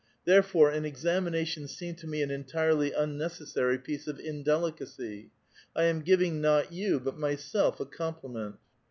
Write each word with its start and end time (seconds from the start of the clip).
Therefore, 0.25 0.71
an 0.71 0.83
examination 0.83 1.67
seemed 1.67 1.99
to 1.99 2.07
me 2.07 2.23
an 2.23 2.31
entirely 2.31 2.91
unnecessary 2.91 3.77
piece 3.77 4.07
of 4.07 4.19
indelicacy. 4.19 5.29
I 5.75 5.83
am 5.83 6.01
giving 6.01 6.41
not 6.41 6.73
you, 6.73 6.99
but 6.99 7.19
myself, 7.19 7.79
a 7.79 7.85
compliment 7.85 8.55